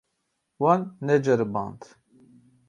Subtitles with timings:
[0.61, 1.81] Wan neceriband.